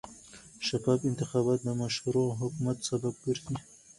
[0.67, 3.55] شفاف انتخابات د مشروع حکومت سبب ګرځي